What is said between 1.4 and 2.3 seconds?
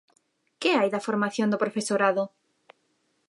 do profesorado?